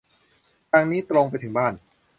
[0.71, 1.73] ทางนี้ตรงไปถึงบ้าน